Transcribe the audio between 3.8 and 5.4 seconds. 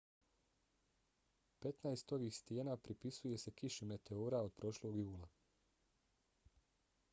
meteora od prošlog jula